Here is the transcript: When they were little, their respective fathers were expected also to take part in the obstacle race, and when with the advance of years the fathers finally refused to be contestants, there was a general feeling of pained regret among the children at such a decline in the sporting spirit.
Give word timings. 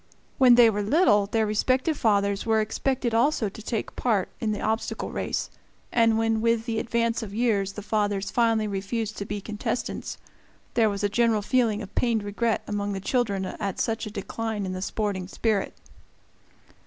When 0.39 0.55
they 0.55 0.67
were 0.67 0.81
little, 0.81 1.27
their 1.27 1.45
respective 1.45 1.95
fathers 1.95 2.43
were 2.43 2.59
expected 2.59 3.13
also 3.13 3.49
to 3.49 3.61
take 3.61 3.95
part 3.95 4.29
in 4.39 4.51
the 4.51 4.59
obstacle 4.59 5.11
race, 5.11 5.51
and 5.91 6.17
when 6.17 6.41
with 6.41 6.65
the 6.65 6.79
advance 6.79 7.21
of 7.21 7.35
years 7.35 7.73
the 7.73 7.83
fathers 7.83 8.31
finally 8.31 8.67
refused 8.67 9.15
to 9.19 9.25
be 9.25 9.39
contestants, 9.39 10.17
there 10.73 10.89
was 10.89 11.03
a 11.03 11.07
general 11.07 11.43
feeling 11.43 11.83
of 11.83 11.93
pained 11.93 12.23
regret 12.23 12.63
among 12.65 12.93
the 12.93 12.99
children 12.99 13.45
at 13.45 13.79
such 13.79 14.07
a 14.07 14.09
decline 14.09 14.65
in 14.65 14.73
the 14.73 14.81
sporting 14.81 15.27
spirit. 15.27 15.71